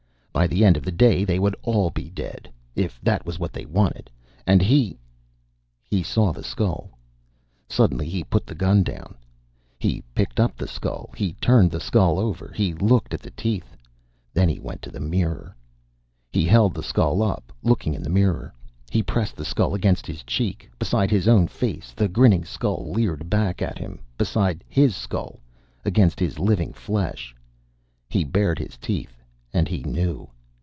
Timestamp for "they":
1.23-1.37, 3.53-3.65